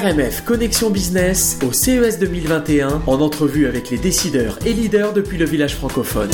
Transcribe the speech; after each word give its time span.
RMF 0.00 0.44
Connexion 0.46 0.88
Business 0.88 1.58
au 1.62 1.72
CES 1.72 2.18
2021 2.18 3.02
en 3.06 3.20
entrevue 3.20 3.66
avec 3.66 3.90
les 3.90 3.98
décideurs 3.98 4.58
et 4.64 4.72
leaders 4.72 5.12
depuis 5.12 5.36
le 5.36 5.44
village 5.44 5.76
francophone. 5.76 6.30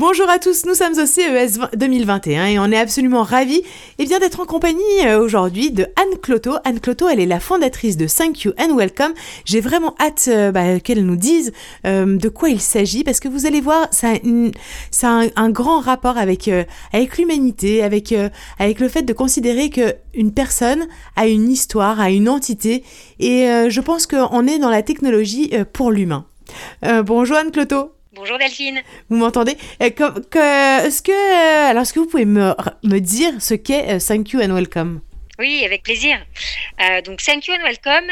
Bonjour 0.00 0.30
à 0.30 0.38
tous, 0.38 0.64
nous 0.64 0.72
sommes 0.72 0.94
au 0.98 1.04
CES 1.04 1.58
2021 1.76 2.46
et 2.46 2.58
on 2.58 2.72
est 2.72 2.78
absolument 2.78 3.22
ravis 3.22 3.60
eh 3.98 4.06
bien, 4.06 4.18
d'être 4.18 4.40
en 4.40 4.46
compagnie 4.46 4.80
euh, 5.04 5.20
aujourd'hui 5.20 5.72
de 5.72 5.82
Anne 5.94 6.18
Cloto. 6.22 6.52
Anne 6.64 6.80
Cloto, 6.80 7.06
elle 7.06 7.20
est 7.20 7.26
la 7.26 7.38
fondatrice 7.38 7.98
de 7.98 8.06
Thank 8.06 8.44
You 8.44 8.52
and 8.58 8.74
Welcome. 8.76 9.12
J'ai 9.44 9.60
vraiment 9.60 9.94
hâte 10.00 10.24
euh, 10.28 10.52
bah, 10.52 10.80
qu'elle 10.80 11.04
nous 11.04 11.16
dise 11.16 11.52
euh, 11.86 12.16
de 12.16 12.28
quoi 12.30 12.48
il 12.48 12.62
s'agit 12.62 13.04
parce 13.04 13.20
que 13.20 13.28
vous 13.28 13.44
allez 13.44 13.60
voir, 13.60 13.88
ça 13.90 14.14
a, 15.02 15.28
un, 15.36 15.50
grand 15.50 15.80
rapport 15.80 16.16
avec, 16.16 16.50
l'humanité, 17.18 17.82
avec, 17.82 18.10
le 18.10 18.88
fait 18.88 19.02
de 19.02 19.12
considérer 19.12 19.68
que 19.68 19.96
une 20.14 20.32
personne 20.32 20.86
a 21.16 21.26
une 21.26 21.50
histoire, 21.50 22.00
a 22.00 22.08
une 22.08 22.30
entité 22.30 22.84
et 23.18 23.44
je 23.68 23.80
pense 23.82 24.06
qu'on 24.06 24.46
est 24.46 24.58
dans 24.58 24.70
la 24.70 24.82
technologie 24.82 25.52
pour 25.74 25.90
l'humain. 25.90 26.24
bonjour 27.04 27.36
Anne 27.36 27.50
Cloto. 27.50 27.90
Bonjour 28.12 28.38
Delphine. 28.38 28.82
Vous 29.08 29.16
m'entendez? 29.16 29.56
Euh, 29.80 29.86
Est-ce 29.86 31.00
que, 31.02 31.12
euh, 31.12 31.70
alors, 31.70 31.82
est-ce 31.82 31.92
que 31.92 32.00
vous 32.00 32.06
pouvez 32.06 32.24
me, 32.24 32.52
me 32.82 32.98
dire 32.98 33.40
ce 33.40 33.54
qu'est 33.54 33.88
euh, 33.88 33.98
Thank 34.00 34.30
You 34.32 34.40
and 34.40 34.52
Welcome? 34.52 35.00
Oui, 35.38 35.62
avec 35.64 35.84
plaisir. 35.84 36.18
donc, 37.06 37.22
Thank 37.22 37.46
You 37.46 37.54
and 37.54 37.62
Welcome, 37.62 38.10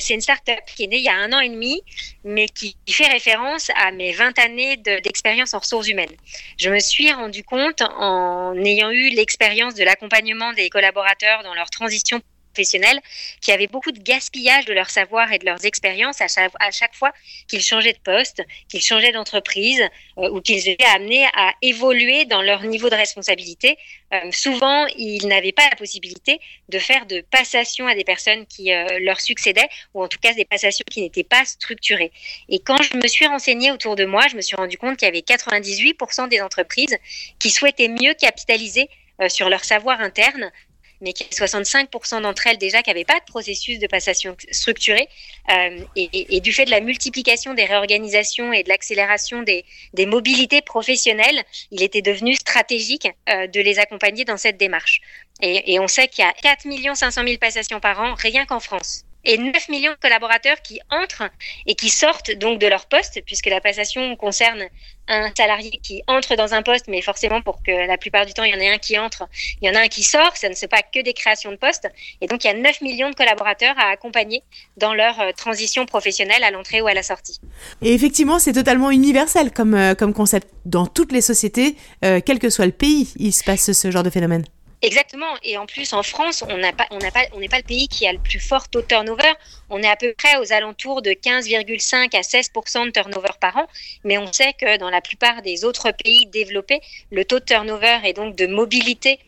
c'est 0.00 0.14
une 0.14 0.22
start-up 0.22 0.60
qui 0.74 0.84
est 0.84 0.86
née 0.86 0.96
il 0.96 1.02
y 1.02 1.08
a 1.10 1.14
un 1.14 1.30
an 1.34 1.40
et 1.40 1.50
demi, 1.50 1.82
mais 2.24 2.46
qui 2.48 2.74
fait 2.88 3.06
référence 3.08 3.70
à 3.76 3.90
mes 3.90 4.12
20 4.12 4.38
années 4.38 4.78
d'expérience 4.78 5.52
en 5.52 5.58
ressources 5.58 5.88
humaines. 5.88 6.14
Je 6.58 6.70
me 6.70 6.78
suis 6.78 7.12
rendu 7.12 7.44
compte 7.44 7.82
en 7.82 8.54
ayant 8.64 8.90
eu 8.90 9.10
l'expérience 9.10 9.74
de 9.74 9.84
l'accompagnement 9.84 10.54
des 10.54 10.70
collaborateurs 10.70 11.42
dans 11.42 11.52
leur 11.52 11.68
transition 11.68 12.22
professionnels 12.58 13.00
qui 13.40 13.52
avaient 13.52 13.68
beaucoup 13.68 13.92
de 13.92 14.00
gaspillage 14.00 14.64
de 14.64 14.72
leur 14.72 14.90
savoir 14.90 15.32
et 15.32 15.38
de 15.38 15.44
leurs 15.44 15.64
expériences 15.64 16.20
à 16.20 16.26
chaque, 16.26 16.52
à 16.58 16.72
chaque 16.72 16.94
fois 16.94 17.12
qu'ils 17.46 17.62
changeaient 17.62 17.92
de 17.92 18.04
poste, 18.12 18.42
qu'ils 18.68 18.82
changeaient 18.82 19.12
d'entreprise 19.12 19.80
euh, 20.18 20.30
ou 20.30 20.40
qu'ils 20.40 20.68
étaient 20.68 20.92
amenés 20.96 21.24
à 21.34 21.52
évoluer 21.62 22.24
dans 22.24 22.42
leur 22.42 22.64
niveau 22.64 22.90
de 22.90 22.96
responsabilité. 22.96 23.78
Euh, 24.12 24.32
souvent, 24.32 24.86
ils 24.96 25.28
n'avaient 25.28 25.52
pas 25.52 25.68
la 25.70 25.76
possibilité 25.76 26.40
de 26.68 26.78
faire 26.80 27.06
de 27.06 27.20
passation 27.30 27.86
à 27.86 27.94
des 27.94 28.04
personnes 28.04 28.44
qui 28.46 28.72
euh, 28.72 28.98
leur 29.02 29.20
succédaient 29.20 29.68
ou 29.94 30.02
en 30.02 30.08
tout 30.08 30.18
cas 30.18 30.34
des 30.34 30.44
passations 30.44 30.84
qui 30.90 31.00
n'étaient 31.02 31.30
pas 31.36 31.44
structurées. 31.44 32.10
Et 32.48 32.58
quand 32.58 32.82
je 32.82 32.96
me 32.96 33.06
suis 33.06 33.26
renseignée 33.28 33.70
autour 33.70 33.94
de 33.94 34.04
moi, 34.04 34.22
je 34.28 34.34
me 34.34 34.40
suis 34.40 34.56
rendu 34.56 34.76
compte 34.78 34.96
qu'il 34.96 35.06
y 35.06 35.10
avait 35.10 35.20
98% 35.20 36.28
des 36.28 36.40
entreprises 36.40 36.96
qui 37.38 37.50
souhaitaient 37.50 37.94
mieux 38.02 38.14
capitaliser 38.14 38.88
sur 39.28 39.48
leur 39.48 39.64
savoir 39.64 40.00
interne 40.00 40.52
mais 41.00 41.12
qu'il 41.12 41.26
y 41.26 41.42
a 41.42 41.46
65% 41.46 42.22
d'entre 42.22 42.46
elles 42.46 42.58
déjà 42.58 42.82
qui 42.82 42.90
n'avaient 42.90 43.04
pas 43.04 43.18
de 43.18 43.24
processus 43.24 43.78
de 43.78 43.86
passation 43.86 44.36
structuré. 44.50 45.08
Euh, 45.50 45.80
et, 45.96 46.40
du 46.40 46.52
fait 46.52 46.64
de 46.64 46.70
la 46.70 46.80
multiplication 46.80 47.54
des 47.54 47.64
réorganisations 47.64 48.52
et 48.52 48.62
de 48.62 48.68
l'accélération 48.68 49.42
des, 49.42 49.64
des, 49.94 50.06
mobilités 50.06 50.62
professionnelles, 50.62 51.42
il 51.70 51.82
était 51.82 52.02
devenu 52.02 52.34
stratégique 52.34 53.08
euh, 53.28 53.46
de 53.46 53.60
les 53.60 53.78
accompagner 53.78 54.24
dans 54.24 54.36
cette 54.36 54.56
démarche. 54.56 55.00
Et, 55.40 55.74
et 55.74 55.80
on 55.80 55.88
sait 55.88 56.08
qu'il 56.08 56.24
y 56.24 56.28
a 56.28 56.32
4 56.32 56.66
500 56.94 57.22
000 57.24 57.38
passations 57.38 57.80
par 57.80 58.00
an 58.00 58.14
rien 58.14 58.46
qu'en 58.46 58.60
France 58.60 59.04
et 59.24 59.38
9 59.38 59.68
millions 59.68 59.92
de 59.92 59.96
collaborateurs 59.96 60.60
qui 60.62 60.80
entrent 60.90 61.28
et 61.66 61.74
qui 61.74 61.90
sortent 61.90 62.30
donc 62.32 62.58
de 62.58 62.66
leur 62.66 62.86
poste, 62.86 63.20
puisque 63.26 63.46
la 63.46 63.60
passation 63.60 64.16
concerne 64.16 64.64
un 65.08 65.30
salarié 65.36 65.70
qui 65.82 66.02
entre 66.06 66.36
dans 66.36 66.54
un 66.54 66.62
poste, 66.62 66.86
mais 66.88 67.00
forcément 67.02 67.40
pour 67.40 67.62
que 67.62 67.86
la 67.86 67.96
plupart 67.96 68.26
du 68.26 68.34
temps 68.34 68.44
il 68.44 68.52
y 68.52 68.54
en 68.54 68.60
ait 68.60 68.68
un 68.68 68.78
qui 68.78 68.98
entre, 68.98 69.26
il 69.60 69.68
y 69.68 69.70
en 69.70 69.74
a 69.74 69.80
un 69.82 69.88
qui 69.88 70.02
sort, 70.02 70.36
ça 70.36 70.48
ne 70.48 70.54
se 70.54 70.66
passe 70.66 70.82
que 70.94 71.02
des 71.02 71.14
créations 71.14 71.50
de 71.50 71.56
postes. 71.56 71.88
Et 72.20 72.26
donc 72.26 72.44
il 72.44 72.48
y 72.48 72.50
a 72.50 72.54
9 72.54 72.80
millions 72.82 73.10
de 73.10 73.14
collaborateurs 73.14 73.74
à 73.78 73.90
accompagner 73.90 74.42
dans 74.76 74.94
leur 74.94 75.18
euh, 75.20 75.30
transition 75.36 75.86
professionnelle 75.86 76.44
à 76.44 76.50
l'entrée 76.50 76.80
ou 76.80 76.86
à 76.86 76.94
la 76.94 77.02
sortie. 77.02 77.40
Et 77.82 77.94
effectivement, 77.94 78.38
c'est 78.38 78.52
totalement 78.52 78.90
universel 78.90 79.50
comme, 79.52 79.74
euh, 79.74 79.94
concept. 79.94 80.48
Dans 80.64 80.86
toutes 80.86 81.12
les 81.12 81.22
sociétés, 81.22 81.76
euh, 82.04 82.20
quel 82.24 82.38
que 82.38 82.50
soit 82.50 82.66
le 82.66 82.72
pays, 82.72 83.12
il 83.16 83.32
se 83.32 83.42
passe 83.42 83.72
ce 83.72 83.90
genre 83.90 84.02
de 84.02 84.10
phénomène. 84.10 84.44
Exactement. 84.80 85.34
Et 85.42 85.58
en 85.58 85.66
plus, 85.66 85.92
en 85.92 86.04
France, 86.04 86.44
on 86.48 86.56
n'a 86.56 86.72
pas, 86.72 86.86
on 86.90 86.98
n'a 86.98 87.10
pas, 87.10 87.24
on 87.32 87.40
n'est 87.40 87.48
pas 87.48 87.58
le 87.58 87.64
pays 87.64 87.88
qui 87.88 88.06
a 88.06 88.12
le 88.12 88.18
plus 88.20 88.38
fort 88.38 88.68
taux 88.68 88.80
de 88.80 88.86
turnover. 88.86 89.32
On 89.70 89.82
est 89.82 89.88
à 89.88 89.96
peu 89.96 90.14
près 90.16 90.36
aux 90.36 90.52
alentours 90.52 91.02
de 91.02 91.10
15,5 91.10 92.16
à 92.16 92.22
16 92.22 92.52
de 92.52 92.90
turnover 92.90 93.30
par 93.40 93.56
an. 93.56 93.66
Mais 94.04 94.18
on 94.18 94.32
sait 94.32 94.52
que 94.52 94.78
dans 94.78 94.90
la 94.90 95.00
plupart 95.00 95.42
des 95.42 95.64
autres 95.64 95.90
pays 95.90 96.26
développés, 96.26 96.80
le 97.10 97.24
taux 97.24 97.40
de 97.40 97.44
turnover 97.44 97.98
et 98.04 98.12
donc 98.12 98.36
de 98.36 98.46
mobilité 98.46 99.18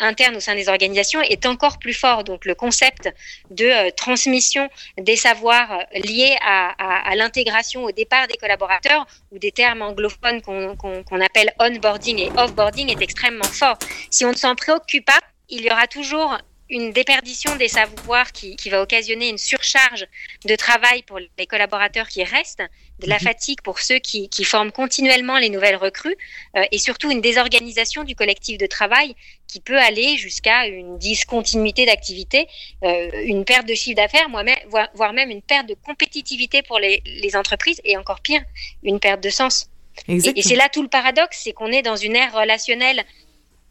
interne 0.00 0.36
au 0.36 0.40
sein 0.40 0.54
des 0.54 0.68
organisations 0.68 1.20
est 1.20 1.46
encore 1.46 1.78
plus 1.78 1.94
fort. 1.94 2.24
Donc 2.24 2.44
le 2.44 2.54
concept 2.54 3.12
de 3.50 3.64
euh, 3.64 3.90
transmission 3.90 4.68
des 4.98 5.16
savoirs 5.16 5.72
euh, 5.72 5.98
liés 5.98 6.36
à, 6.44 7.14
l'intégration 7.16 7.84
au 7.84 7.92
départ 7.92 8.26
des 8.26 8.36
collaborateurs 8.36 9.06
ou 9.30 9.38
des 9.38 9.52
termes 9.52 9.82
anglophones 9.82 10.40
qu'on 10.42 11.20
appelle 11.20 11.52
onboarding 11.58 12.18
et 12.18 12.30
offboarding 12.36 12.90
est 12.90 13.02
extrêmement 13.02 13.44
fort. 13.44 13.78
Si 14.10 14.24
on 14.24 14.30
ne 14.30 14.36
s'en 14.36 14.54
préoccupe 14.54 15.04
pas, 15.04 15.20
il 15.48 15.62
y 15.62 15.70
aura 15.70 15.86
toujours 15.86 16.38
une 16.72 16.90
déperdition 16.90 17.54
des 17.56 17.68
savoirs 17.68 18.32
qui, 18.32 18.56
va 18.70 18.80
occasionner 18.80 19.28
une 19.28 19.36
surcharge 19.36 20.06
de 20.46 20.56
travail 20.56 21.02
pour 21.02 21.18
les 21.18 21.46
collaborateurs 21.46 22.08
qui 22.08 22.24
restent, 22.24 22.62
de 22.98 23.08
la 23.08 23.16
mhm. 23.16 23.20
fatigue 23.20 23.60
pour 23.62 23.80
ceux 23.80 23.98
qui, 23.98 24.28
forment 24.44 24.72
continuellement 24.72 25.38
les 25.38 25.50
nouvelles 25.50 25.76
recrues 25.76 26.16
euh, 26.56 26.64
et 26.72 26.78
surtout 26.78 27.10
une 27.10 27.20
désorganisation 27.20 28.04
du 28.04 28.14
collectif 28.14 28.56
de 28.56 28.66
travail 28.66 29.14
qui 29.48 29.60
peut 29.60 29.78
aller 29.78 30.16
jusqu'à 30.16 30.66
une 30.66 30.98
discontinuité 30.98 31.84
d'activité, 31.84 32.48
euh, 32.84 33.10
une 33.24 33.44
perte 33.44 33.68
de 33.68 33.74
chiffre 33.74 33.96
d'affaires, 33.96 34.28
voire 34.94 35.12
même 35.12 35.30
une 35.30 35.42
perte 35.42 35.68
de 35.68 35.74
compétitivité 35.74 36.62
pour 36.62 36.78
les, 36.78 37.02
entreprises 37.34 37.80
et 37.84 37.98
encore 37.98 38.20
pire, 38.20 38.42
une 38.82 38.98
perte 38.98 39.22
de 39.22 39.30
sens. 39.30 39.68
Et, 40.08 40.16
et 40.16 40.42
c'est 40.42 40.56
là 40.56 40.70
tout 40.72 40.82
le 40.82 40.88
paradoxe, 40.88 41.40
c'est 41.44 41.52
qu'on 41.52 41.70
est 41.70 41.82
dans 41.82 41.96
une 41.96 42.16
ère 42.16 42.32
relationnelle 42.32 43.04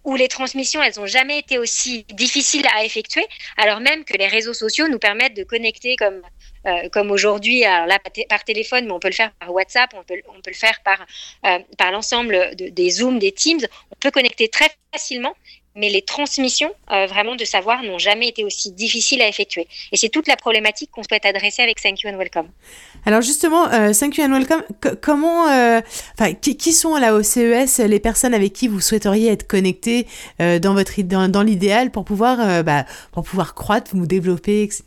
où 0.04 0.16
les 0.16 0.28
transmissions, 0.28 0.82
elles 0.82 0.94
n'ont 0.98 1.06
jamais 1.06 1.40
été 1.40 1.58
aussi 1.58 2.06
difficiles 2.14 2.66
à 2.76 2.84
effectuer, 2.84 3.26
alors 3.58 3.80
même 3.80 4.04
que 4.04 4.18
les 4.18 4.28
réseaux 4.28 4.54
sociaux 4.54 4.88
nous 4.88 5.00
permettent 5.00 5.36
de 5.36 5.44
connecter 5.44 5.96
comme, 5.96 6.22
euh, 6.66 6.90
comme 6.90 7.12
aujourd'hui, 7.12 7.62
là 7.62 7.98
par 8.30 8.44
téléphone, 8.44 8.86
mais 8.86 8.92
on 8.92 9.00
peut 9.00 9.10
le 9.10 9.14
faire 9.14 9.32
par 9.40 9.54
WhatsApp, 9.54 9.92
on 9.96 10.04
peut, 10.04 10.22
on 10.30 10.42
peut 10.42 10.52
le 10.52 10.56
faire 10.56 10.82
par, 10.84 11.06
euh, 11.46 11.60
par 11.78 11.92
l'ensemble 11.92 12.56
des 12.56 12.90
Zooms, 12.90 13.20
des 13.20 13.32
Teams. 13.32 13.62
On 13.92 13.96
peut 14.00 14.12
connecter 14.12 14.48
très 14.48 14.70
facilement 14.94 15.36
mais 15.76 15.90
les 15.90 16.02
transmissions 16.02 16.72
euh, 16.92 17.06
vraiment 17.08 17.36
de 17.36 17.46
savoir 17.46 17.84
n'ont 17.84 17.98
jamais 17.98 18.28
été 18.28 18.44
aussi 18.44 18.72
difficiles 18.72 19.22
à 19.22 19.28
effectuer. 19.28 19.68
Et 19.92 19.98
c'est 19.98 20.10
toute 20.10 20.28
la 20.28 20.36
problématique 20.36 20.90
qu'on 20.92 21.04
souhaite 21.04 21.26
adresser 21.26 21.62
avec 21.62 21.82
Thank 21.82 22.02
You 22.02 22.10
and 22.10 22.18
Welcome. 22.18 22.48
Alors 23.06 23.22
justement, 23.22 23.72
euh, 23.72 23.94
Thank 23.94 24.18
You 24.18 24.26
and 24.26 24.32
Welcome, 24.32 24.64
comment, 25.02 25.48
euh, 25.50 25.82
qui, 26.42 26.74
sont 26.74 26.96
là 26.96 27.14
au 27.14 27.24
CES 27.24 27.80
les 27.80 28.00
personnes 28.00 28.34
avec 28.34 28.54
qui 28.54 28.68
vous 28.68 28.82
souhaiteriez 28.82 29.32
être 29.32 29.48
votre 30.74 31.02
dans, 31.02 31.30
dans 31.30 31.44
l'idéal 31.44 31.92
pour 31.92 32.06
pouvoir 32.06 32.64
bah, 32.64 32.86
pour 33.12 33.24
pouvoir 33.24 33.54
croître, 33.56 33.92
vous 33.94 34.06
développer, 34.06 34.64
etc. 34.64 34.84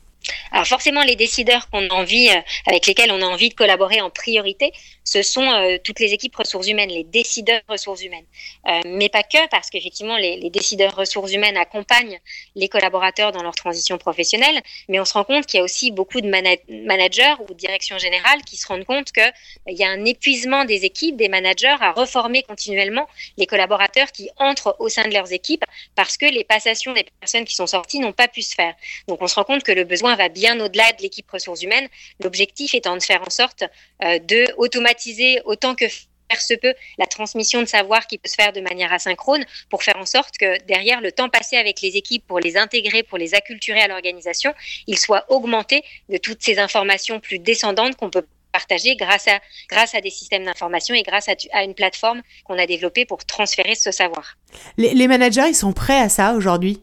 Alors 0.53 0.67
forcément, 0.67 1.03
les 1.03 1.17
décideurs 1.17 1.69
qu'on 1.71 1.89
a 1.89 1.93
envie, 1.95 2.29
euh, 2.31 2.41
avec 2.67 2.87
lesquels 2.87 3.11
on 3.11 3.21
a 3.21 3.27
envie 3.27 3.49
de 3.49 3.55
collaborer 3.55 4.01
en 4.01 4.11
priorité, 4.11 4.73
ce 5.05 5.23
sont 5.23 5.43
euh, 5.43 5.79
toutes 5.83 6.01
les 6.01 6.13
équipes 6.13 6.37
ressources 6.37 6.69
humaines, 6.69 6.91
les 6.91 7.05
décideurs 7.05 7.61
ressources 7.69 8.03
humaines. 8.03 8.25
Euh, 8.69 8.81
mais 8.87 9.09
pas 9.09 9.23
que, 9.23 9.49
parce 9.49 9.69
qu'effectivement, 9.71 10.17
les, 10.17 10.37
les, 10.37 10.51
décideurs 10.51 10.95
ressources 10.95 11.33
humaines 11.33 11.57
accompagnent 11.57 12.21
les 12.55 12.69
collaborateurs 12.69 13.33
dans 13.33 13.43
leur 13.43 13.55
transition 13.55 13.99
professionnelle, 13.99 14.63
mais 14.89 15.01
on 15.01 15.05
se 15.05 15.13
rend 15.13 15.25
compte 15.25 15.47
qu'il 15.47 15.59
y 15.59 15.61
a 15.61 15.65
aussi 15.65 15.91
beaucoup 15.91 16.21
de 16.21 16.29
managers 16.29 17.35
ou 17.41 17.53
directions 17.55 17.99
générales 17.99 18.43
qui 18.43 18.57
se 18.57 18.67
rendent 18.67 18.85
compte 18.85 19.13
qu'il 19.13 19.33
il 19.69 19.77
y 19.77 19.85
a 19.85 19.89
un 19.89 20.05
épuisement 20.05 20.65
des 20.65 20.85
équipes, 20.85 21.17
des 21.17 21.29
managers 21.29 21.77
à 21.81 21.93
reformer 21.93 22.43
continuellement 22.43 23.07
les 23.37 23.47
collaborateurs 23.47 24.13
qui 24.13 24.31
entrent 24.37 24.77
au 24.79 24.89
sein 24.89 25.07
de 25.09 25.13
leurs 25.13 25.33
équipes 25.33 25.65
parce 25.95 26.17
que 26.17 26.27
les 26.27 26.45
passations 26.45 26.93
des 26.93 27.05
personnes 27.21 27.45
qui 27.45 27.55
sont 27.55 27.67
sorties 27.67 28.01
n'ont 28.01 28.13
pas 28.13 28.29
pu 28.29 28.43
se 28.43 28.55
faire. 28.55 28.75
Donc 29.09 29.21
on 29.21 29.27
se 29.27 29.35
rend 29.35 29.45
compte 29.45 29.63
que 29.63 29.73
le 29.73 29.85
besoin 29.85 30.14
va 30.17 30.29
bien 30.29 30.59
au-delà 30.61 30.93
de 30.93 31.03
l'équipe 31.03 31.31
ressources 31.31 31.63
humaines. 31.63 31.89
L'objectif 32.21 32.75
étant 32.75 32.97
de 32.97 33.03
faire 33.03 33.23
en 33.23 33.31
sorte 33.31 33.65
euh, 34.03 34.19
de 34.19 34.47
automatiser 34.57 35.41
autant 35.45 35.75
que 35.75 35.87
faire 35.89 36.41
se 36.41 36.55
peut 36.55 36.75
la 36.99 37.07
transmission 37.07 37.61
de 37.61 37.67
savoir 37.67 38.07
qui 38.07 38.19
peut 38.19 38.29
se 38.29 38.35
faire 38.35 38.53
de 38.53 38.61
manière 38.61 38.93
asynchrone 38.93 39.45
pour 39.71 39.83
faire 39.83 39.97
en 39.97 40.07
sorte 40.07 40.37
que 40.39 40.63
derrière 40.65 41.01
le 41.01 41.13
temps 41.13 41.29
passé 41.29 41.57
avec 41.57 41.81
les 41.81 41.97
équipes 41.97 42.27
pour 42.27 42.41
les 42.41 42.57
intégrer, 42.57 43.03
pour 43.03 43.19
les 43.19 43.35
acculturer 43.35 43.81
à 43.81 43.89
l'organisation, 43.89 44.55
il 44.87 44.99
soit 44.99 45.25
augmenté 45.29 45.83
de 46.09 46.17
toutes 46.17 46.43
ces 46.43 46.59
informations 46.59 47.21
plus 47.21 47.39
descendantes 47.39 47.97
qu'on 47.97 48.11
peut 48.11 48.27
partager 48.53 48.95
grâce 48.95 49.27
à, 49.27 49.41
grâce 49.69 49.95
à 49.95 50.01
des 50.01 50.11
systèmes 50.11 50.45
d'information 50.45 50.95
et 50.95 51.03
grâce 51.03 51.29
à, 51.29 51.65
une 51.65 51.75
plateforme 51.75 52.23
qu'on 52.45 52.57
a 52.57 52.67
développée 52.67 53.05
pour 53.05 53.25
transférer 53.25 53.75
ce 53.75 53.91
savoir. 53.91 54.37
Les, 54.77 54.95
les 54.95 55.09
managers, 55.09 55.49
ils 55.49 55.57
sont 55.57 55.73
prêts 55.73 55.99
à 55.99 56.09
ça 56.09 56.35
aujourd'hui? 56.35 56.81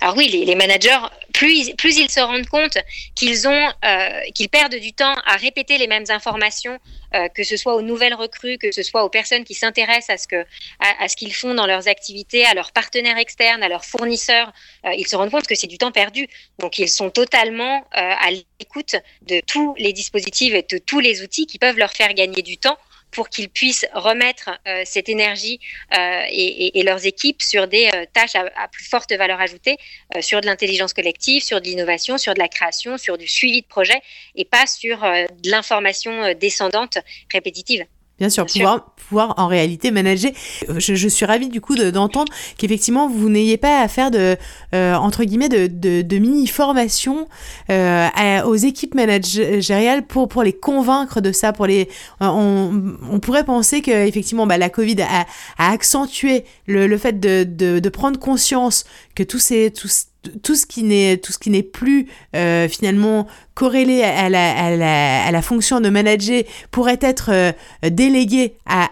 Alors 0.00 0.16
oui, 0.16 0.28
les, 0.28 0.54
managers, 0.54 0.98
plus, 1.32 1.98
ils 1.98 2.10
se 2.10 2.20
rendent 2.20 2.46
compte 2.46 2.76
euh, 2.76 4.20
qu'ils 4.34 4.48
perdent 4.48 4.74
du 4.74 4.92
temps 4.92 5.14
à 5.26 5.36
répéter 5.36 5.78
les 5.78 5.86
mêmes 5.86 6.04
informations, 6.08 6.78
euh, 7.14 7.28
que 7.28 7.44
ce 7.44 7.56
soit 7.56 7.74
aux 7.74 7.82
nouvelles 7.82 8.14
recrues, 8.14 8.58
que 8.58 8.72
ce 8.72 8.82
soit 8.82 9.04
aux 9.04 9.08
personnes 9.08 9.44
qui 9.44 9.54
s'intéressent 9.54 10.10
à 10.10 10.16
ce 10.18 10.28
que, 10.28 10.44
à, 10.80 11.08
ce 11.08 11.16
qu'ils 11.16 11.34
font 11.34 11.54
dans 11.54 11.66
leurs 11.66 11.88
activités, 11.88 12.44
à 12.44 12.54
leurs 12.54 12.72
partenaires 12.72 13.18
externes, 13.18 13.62
à 13.62 13.68
leurs 13.68 13.84
fournisseurs, 13.84 14.52
euh, 14.84 14.92
ils 14.96 15.06
se 15.06 15.16
rendent 15.16 15.30
compte 15.30 15.46
que 15.46 15.54
c'est 15.54 15.66
du 15.66 15.78
temps 15.78 15.92
perdu. 15.92 16.28
Donc 16.58 16.78
ils 16.78 16.88
sont 16.88 17.10
totalement 17.10 17.84
à 17.92 18.30
l'écoute 18.30 18.96
de 19.22 19.40
tous 19.46 19.74
les 19.78 19.92
dispositifs 19.92 20.54
et 20.54 20.62
de 20.62 20.78
tous 20.78 21.00
les 21.00 21.22
outils 21.22 21.46
qui 21.46 21.58
peuvent 21.58 21.78
leur 21.78 21.92
faire 21.92 22.12
gagner 22.14 22.42
du 22.42 22.58
temps 22.58 22.78
pour 23.10 23.28
qu'ils 23.28 23.48
puissent 23.48 23.86
remettre 23.94 24.50
euh, 24.66 24.82
cette 24.84 25.08
énergie 25.08 25.60
euh, 25.96 26.22
et, 26.28 26.82
leurs 26.82 27.06
équipes 27.06 27.42
sur 27.42 27.66
des 27.66 27.88
euh, 27.94 28.04
tâches 28.12 28.36
à, 28.36 28.68
plus 28.68 28.84
forte 28.84 29.12
valeur 29.12 29.40
ajoutée, 29.40 29.76
sur 30.20 30.40
de 30.40 30.46
l'intelligence 30.46 30.92
collective, 30.92 31.42
sur 31.42 31.60
de 31.60 31.66
l'innovation, 31.66 32.18
sur 32.18 32.34
de 32.34 32.38
la 32.38 32.48
création, 32.48 32.98
sur 32.98 33.18
du 33.18 33.26
suivi 33.26 33.62
de 33.62 33.66
projet 33.66 34.00
et 34.34 34.44
pas 34.44 34.66
sur 34.66 35.00
de 35.00 35.50
l'information 35.50 36.34
descendante 36.34 36.98
répétitive. 37.32 37.84
Bien 38.18 38.30
sûr, 38.30 38.46
pouvoir, 38.46 38.94
pouvoir 39.08 39.34
en 39.36 39.46
réalité 39.46 39.90
manager. 39.90 40.30
Je, 40.78 40.94
je 40.94 41.08
suis 41.08 41.26
ravie 41.26 41.50
du 41.50 41.60
coup 41.60 41.76
d'entendre 41.76 42.32
qu'effectivement 42.56 43.08
vous 43.10 43.28
n'ayez 43.28 43.58
pas 43.58 43.82
à 43.82 43.88
faire 43.88 44.10
de 44.10 44.36
euh, 44.74 44.94
entre 44.94 45.24
guillemets 45.24 45.50
de, 45.50 45.66
de, 45.66 46.00
de 46.00 46.16
mini 46.18 46.46
formation 46.46 47.28
euh, 47.68 48.08
aux 48.46 48.54
équipes 48.54 48.94
managériales 48.94 50.06
pour 50.06 50.28
pour 50.28 50.42
les 50.42 50.54
convaincre 50.54 51.20
de 51.20 51.30
ça. 51.30 51.52
Pour 51.52 51.66
les, 51.66 51.90
on, 52.20 52.94
on 53.10 53.20
pourrait 53.20 53.44
penser 53.44 53.82
que 53.82 53.90
effectivement 53.90 54.46
bah, 54.46 54.56
la 54.56 54.70
Covid 54.70 55.02
a, 55.02 55.26
a 55.58 55.70
accentué 55.70 56.44
le, 56.66 56.86
le 56.86 56.96
fait 56.96 57.20
de, 57.20 57.44
de, 57.44 57.80
de 57.80 57.88
prendre 57.90 58.18
conscience 58.18 58.84
que 59.14 59.22
tous 59.24 59.38
ces 59.40 59.70
tous 59.70 60.06
tout 60.42 60.54
ce 60.54 60.66
qui 60.66 60.82
n'est 60.82 61.62
plus 61.62 62.06
euh, 62.34 62.68
finalement 62.68 63.26
corrélé 63.54 64.02
à 64.02 64.28
la, 64.28 65.42
fonction 65.42 65.80
de 65.80 65.88
manager 65.88 66.42
pourrait 66.70 66.98
être 67.00 67.30
euh, 67.32 67.52
délégué 67.90 68.54
à, 68.66 68.88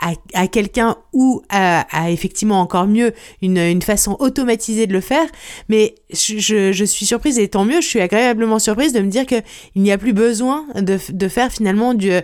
quelqu'un 0.46 0.96
ou 1.12 1.42
à, 1.50 2.10
effectivement 2.10 2.60
encore 2.60 2.86
mieux 2.86 3.12
une, 3.42 3.82
façon 3.82 4.16
automatisée 4.20 4.86
de 4.86 4.94
le 4.94 5.02
faire. 5.02 5.26
Mais 5.68 5.94
je, 6.10 6.84
suis 6.86 7.06
surprise 7.06 7.38
et 7.38 7.48
tant 7.48 7.64
mieux, 7.64 7.82
je 7.82 7.88
suis 7.88 8.00
agréablement 8.00 8.58
surprise 8.58 8.92
de 8.94 9.00
me 9.00 9.08
dire 9.08 9.26
qu'il 9.26 9.42
n'y 9.76 9.92
a 9.92 9.98
plus 9.98 10.14
besoin 10.14 10.64
de, 10.74 11.28
faire 11.28 11.52
finalement 11.52 11.92
du 11.94 12.22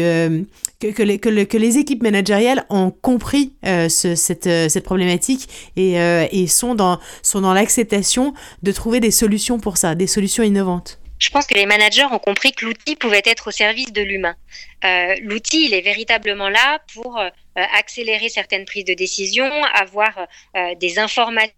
euh, 0.00 0.42
que, 0.80 0.88
que, 0.88 1.02
les, 1.02 1.18
que, 1.18 1.56
les, 1.58 1.78
équipes 1.78 2.02
managériales 2.02 2.64
ont 2.70 2.90
compris 2.90 3.54
euh, 3.66 3.88
ce, 3.88 4.14
cette, 4.14 4.44
cette 4.44 4.84
problématique 4.84 5.48
et, 5.76 5.94
et 5.94 6.46
sont 6.46 6.74
dans, 6.74 6.98
sont 7.22 7.40
dans 7.40 7.54
l'acceptation 7.54 8.34
de 8.62 8.72
trouver 8.72 9.00
des 9.00 9.10
solutions 9.10 9.58
pour 9.58 9.76
ça, 9.76 9.94
des 9.94 10.06
solutions 10.06 10.42
innovantes 10.42 11.00
je 11.20 11.28
pense 11.28 11.46
que 11.46 11.54
les 11.54 11.66
managers 11.66 12.06
ont 12.06 12.18
compris 12.18 12.52
que 12.52 12.64
l'outil 12.64 12.96
pouvait 12.96 13.22
être 13.24 13.48
au 13.48 13.50
service 13.50 13.92
de 13.92 14.00
l'humain. 14.00 14.34
Euh, 14.84 15.14
l'outil, 15.22 15.66
il 15.66 15.74
est 15.74 15.82
véritablement 15.82 16.48
là 16.48 16.80
pour 16.94 17.18
euh, 17.18 17.28
accélérer 17.54 18.30
certaines 18.30 18.64
prises 18.64 18.86
de 18.86 18.94
décision, 18.94 19.48
avoir 19.74 20.26
euh, 20.56 20.74
des 20.76 20.98
informations 20.98 21.52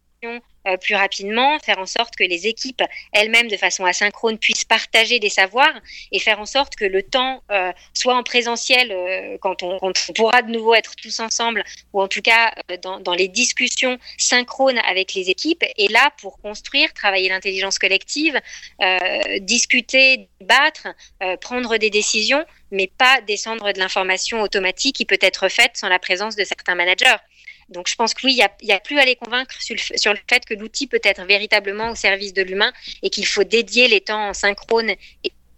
euh, 0.69 0.77
plus 0.77 0.95
rapidement, 0.95 1.59
faire 1.59 1.81
en 1.81 1.87
sorte 1.87 2.15
que 2.15 2.23
les 2.23 2.47
équipes 2.47 2.83
elles-mêmes, 3.13 3.49
de 3.49 3.57
façon 3.57 3.85
asynchrone, 3.85 4.39
puissent 4.39 4.65
partager 4.65 5.19
des 5.19 5.29
savoirs 5.29 5.75
et 6.13 6.21
faire 6.21 6.39
en 6.39 6.47
sorte 6.47 6.77
que 6.77 6.85
le 6.85 7.03
temps 7.03 7.43
euh, 7.51 7.73
soit 7.95 8.15
en 8.15 8.23
présentiel 8.23 8.93
euh, 8.93 9.39
quand, 9.41 9.65
on, 9.65 9.93
pourra 10.15 10.43
de 10.43 10.53
nouveau 10.53 10.75
être 10.75 10.95
tous 10.95 11.19
ensemble 11.19 11.65
ou 11.93 12.01
en 12.01 12.07
tout 12.07 12.23
cas 12.23 12.55
dans, 12.81 13.01
dans, 13.01 13.15
les 13.15 13.27
discussions 13.27 13.99
synchrones 14.19 14.79
avec 14.89 15.15
les 15.15 15.31
équipes 15.31 15.65
et 15.77 15.89
là 15.89 16.13
pour 16.21 16.39
construire, 16.39 16.93
travailler 16.95 17.29
l'intelligence 17.29 17.79
collective, 17.79 18.39
discuter, 19.41 20.29
débattre, 20.41 20.89
prendre 21.41 21.77
des 21.77 21.91
décisions, 21.91 22.45
mais 22.71 22.87
pas 22.87 23.21
descendre 23.23 23.73
de 23.73 23.79
l'information 23.79 24.43
automatique 24.43 24.97
qui 24.97 25.05
peut 25.05 25.19
être 25.21 25.49
faite 25.49 25.73
sans 25.77 25.89
la 25.89 25.99
présence 25.99 26.37
de 26.37 26.45
certains 26.45 26.75
managers. 26.75 27.17
Donc 27.73 27.89
je 27.89 27.95
pense 27.95 28.15
que 28.15 28.27
oui, 28.27 28.39
il 28.39 28.67
n'y 28.67 28.73
a, 28.73 28.81
plus 28.81 28.99
à 28.99 29.05
les 29.05 29.17
convaincre 29.17 29.55
sur 29.59 29.75
le, 29.75 30.19
fait 30.29 30.45
que 30.45 30.55
l'outil 30.55 30.87
peut 30.87 31.01
être 31.03 31.25
véritablement 31.25 31.91
au 31.91 31.95
service 31.95 32.33
de 32.33 32.43
l'humain 32.43 32.73
et 33.03 33.11
qu'il 33.11 33.27
faut 33.27 33.45
dédier 33.45 33.89
les 33.89 34.01
temps 34.01 34.29
en 34.29 34.35
synchrone 34.35 34.93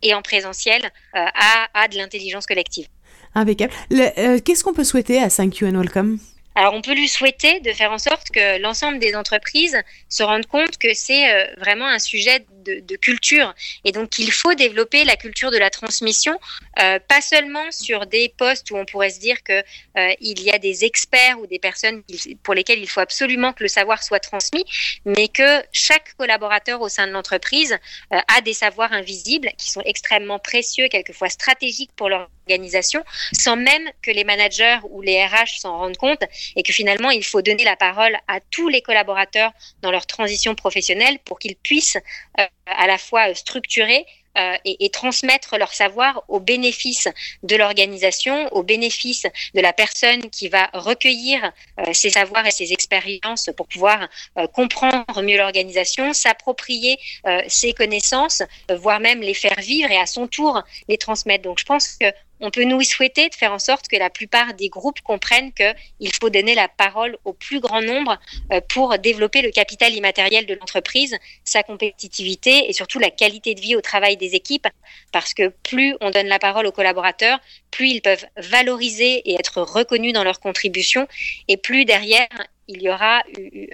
et, 0.02 0.14
en 0.14 0.22
présentiel 0.22 0.82
euh, 0.84 1.26
à, 1.74 1.88
de 1.88 1.96
l'intelligence 1.96 2.46
collective. 2.46 2.86
Impeccable. 3.34 3.72
Euh, 3.92 4.38
qu'est-ce 4.44 4.62
qu'on 4.62 4.74
peut 4.74 4.84
souhaiter 4.84 5.18
à 5.18 5.28
5Q 5.28 5.70
and 5.70 5.80
Welcome? 5.80 6.18
Alors, 6.56 6.74
on 6.74 6.82
peut 6.82 6.94
lui 6.94 7.08
souhaiter 7.08 7.58
de 7.60 7.72
faire 7.72 7.90
en 7.90 7.98
sorte 7.98 8.30
que 8.30 8.60
l'ensemble 8.60 9.00
des 9.00 9.16
entreprises 9.16 9.76
se 10.08 10.22
rendent 10.22 10.46
compte 10.46 10.78
que 10.78 10.94
c'est 10.94 11.32
euh, 11.32 11.46
vraiment 11.58 11.86
un 11.86 11.98
sujet 11.98 12.46
de, 12.64 12.96
culture 12.96 13.54
et 13.84 13.92
donc 13.92 14.08
qu'il 14.08 14.32
faut 14.32 14.54
développer 14.54 15.04
la 15.04 15.16
culture 15.16 15.50
de 15.50 15.58
la 15.58 15.68
transmission, 15.68 16.38
euh, 16.80 16.98
pas 16.98 17.20
seulement 17.20 17.70
sur 17.70 18.06
des 18.06 18.32
postes 18.38 18.70
où 18.70 18.76
on 18.76 18.86
pourrait 18.86 19.10
se 19.10 19.20
dire 19.20 19.42
que 19.42 19.62
euh, 19.98 20.14
il 20.20 20.40
y 20.40 20.50
a 20.50 20.58
des 20.58 20.84
experts 20.84 21.38
ou 21.40 21.46
des 21.46 21.58
personnes 21.58 22.02
pour 22.42 22.54
lesquelles 22.54 22.78
il 22.78 22.88
faut 22.88 23.00
absolument 23.00 23.52
que 23.52 23.64
le 23.64 23.68
savoir 23.68 24.02
soit 24.02 24.20
transmis, 24.20 24.64
mais 25.04 25.28
que 25.28 25.62
chaque 25.72 26.14
collaborateur 26.16 26.80
au 26.80 26.88
sein 26.88 27.06
de 27.06 27.12
l'entreprise 27.12 27.76
a 28.10 28.40
des 28.40 28.54
savoirs 28.54 28.92
invisibles 28.92 29.50
qui 29.58 29.70
sont 29.70 29.82
extrêmement 29.84 30.38
précieux, 30.38 30.88
quelquefois 30.88 31.28
stratégiques 31.28 31.92
pour 31.96 32.08
l'organisation, 32.46 33.02
sans 33.32 33.56
même 33.56 33.90
que 34.02 34.10
les 34.10 34.24
managers 34.24 34.78
ou 34.90 35.02
les 35.02 35.24
RH 35.24 35.60
s'en 35.60 35.78
rendent 35.78 35.96
compte 35.96 36.22
et 36.56 36.62
que 36.62 36.72
finalement, 36.72 37.10
il 37.10 37.24
faut 37.24 37.42
donner 37.42 37.64
la 37.64 37.76
parole 37.76 38.16
à 38.28 38.40
tous 38.50 38.68
les 38.68 38.82
collaborateurs 38.82 39.52
dans 39.82 39.90
leur 39.90 40.06
transition 40.06 40.54
professionnelle 40.54 41.18
pour 41.24 41.38
qu'ils 41.38 41.56
puissent 41.56 41.98
euh, 42.38 42.46
à 42.66 42.86
la 42.86 42.98
fois 42.98 43.34
structurer 43.34 44.06
euh, 44.36 44.56
et, 44.64 44.90
transmettre 44.90 45.56
leur 45.58 45.72
savoir 45.72 46.24
au 46.26 46.40
bénéfice 46.40 47.06
de 47.44 47.54
l'organisation, 47.54 48.48
au 48.52 48.64
bénéfice 48.64 49.26
de 49.54 49.60
la 49.60 49.72
personne 49.72 50.28
qui 50.30 50.48
va 50.48 50.70
recueillir 50.72 51.52
euh, 51.78 51.92
ses 51.92 52.10
savoirs 52.10 52.44
et 52.44 52.50
ses 52.50 52.72
expériences 52.72 53.48
pour 53.56 53.68
pouvoir 53.68 54.08
comprendre 54.52 55.22
mieux 55.22 55.36
l'organisation, 55.36 56.12
s'approprier 56.12 56.98
ses 57.46 57.72
connaissances, 57.74 58.42
voire 58.68 58.98
même 58.98 59.20
les 59.20 59.34
faire 59.34 59.60
vivre 59.60 59.90
et 59.90 59.98
à 59.98 60.06
son 60.06 60.26
tour 60.26 60.62
les 60.88 60.98
transmettre. 60.98 61.44
Donc 61.44 61.60
je 61.60 61.64
pense 61.64 61.96
que 62.00 62.06
on 62.44 62.50
peut 62.50 62.64
nous 62.64 62.82
souhaiter 62.82 63.30
de 63.30 63.34
faire 63.34 63.52
en 63.52 63.58
sorte 63.58 63.88
que 63.88 63.96
la 63.96 64.10
plupart 64.10 64.52
des 64.52 64.68
groupes 64.68 65.00
comprennent 65.00 65.52
qu'il 65.52 66.14
faut 66.20 66.28
donner 66.28 66.54
la 66.54 66.68
parole 66.68 67.16
au 67.24 67.32
plus 67.32 67.58
grand 67.58 67.80
nombre 67.80 68.18
euh, 68.52 68.60
pour 68.68 68.98
développer 68.98 69.40
le 69.40 69.50
capital 69.50 69.94
immatériel 69.94 70.44
de 70.44 70.52
l'entreprise, 70.52 71.16
sa 71.42 71.62
compétitivité 71.62 72.68
et 72.68 72.74
surtout 72.74 72.98
la 72.98 73.10
qualité 73.10 73.54
de 73.54 73.60
vie 73.62 73.76
au 73.76 73.80
travail 73.80 74.18
des 74.18 74.34
équipes. 74.34 74.68
Parce 75.10 75.32
que 75.32 75.48
plus 75.62 75.96
on 76.02 76.10
donne 76.10 76.26
la 76.26 76.38
parole 76.38 76.66
aux 76.66 76.72
collaborateurs, 76.72 77.38
plus 77.70 77.88
ils 77.88 78.02
peuvent 78.02 78.26
valoriser 78.36 79.22
et 79.30 79.34
être 79.36 79.62
reconnus 79.62 80.12
dans 80.12 80.22
leurs 80.22 80.40
contributions 80.40 81.08
et 81.48 81.56
plus 81.56 81.86
derrière, 81.86 82.28
il 82.68 82.82
y 82.82 82.90
aura 82.90 83.22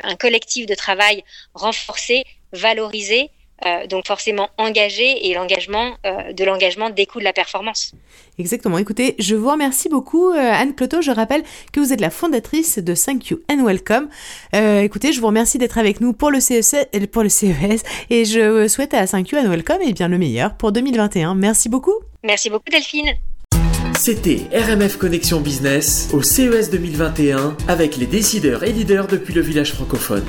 un 0.04 0.14
collectif 0.14 0.66
de 0.66 0.76
travail 0.76 1.24
renforcé, 1.54 2.24
valorisé 2.52 3.30
euh, 3.66 3.86
donc 3.86 4.06
forcément 4.06 4.48
engagé 4.56 5.28
et 5.28 5.34
l'engagement 5.34 5.92
euh, 6.06 6.32
de 6.32 6.44
l'engagement 6.44 6.90
découle 6.90 7.22
de 7.22 7.26
la 7.26 7.32
performance. 7.32 7.92
Exactement. 8.38 8.78
Écoutez, 8.78 9.14
je 9.18 9.34
vous 9.34 9.50
remercie 9.50 9.88
beaucoup 9.88 10.30
euh, 10.30 10.38
Anne 10.38 10.74
Cloto. 10.74 11.02
Je 11.02 11.10
rappelle 11.10 11.42
que 11.72 11.80
vous 11.80 11.92
êtes 11.92 12.00
la 12.00 12.10
fondatrice 12.10 12.78
de 12.78 12.94
Thank 12.94 13.28
You 13.28 13.40
and 13.50 13.64
Welcome. 13.64 14.08
écoutez, 14.52 15.12
je 15.12 15.20
vous 15.20 15.26
remercie 15.26 15.58
d'être 15.58 15.78
avec 15.78 16.00
nous 16.00 16.12
pour 16.12 16.30
le, 16.30 16.40
CEC, 16.40 16.88
pour 17.10 17.22
le 17.22 17.28
CES 17.28 17.82
et 18.08 18.24
je 18.24 18.66
souhaite 18.68 18.94
à 18.94 19.06
Thank 19.06 19.30
You 19.30 19.38
and 19.38 19.48
Welcome 19.48 19.82
et 19.82 19.92
bien 19.92 20.08
le 20.08 20.18
meilleur 20.18 20.54
pour 20.54 20.72
2021. 20.72 21.34
Merci 21.34 21.68
beaucoup. 21.68 21.94
Merci 22.22 22.50
beaucoup 22.50 22.70
Delphine. 22.70 23.16
C'était 23.98 24.40
RMF 24.54 24.96
Connexion 24.96 25.40
Business 25.40 26.08
au 26.14 26.22
CES 26.22 26.70
2021 26.70 27.56
avec 27.68 27.96
les 27.98 28.06
décideurs 28.06 28.64
et 28.64 28.72
leaders 28.72 29.06
depuis 29.06 29.34
le 29.34 29.42
village 29.42 29.72
francophone. 29.72 30.24